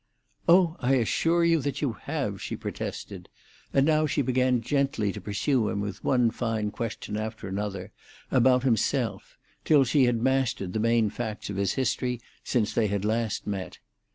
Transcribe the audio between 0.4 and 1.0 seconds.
"Oh, I